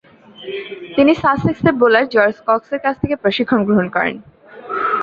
[0.95, 4.15] তিনি সাসেক্সের bowler George কক্সের কাছ থেকে প্রশিক্ষণ গ্রহণ করেন।